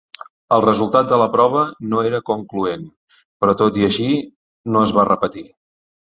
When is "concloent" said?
2.29-2.85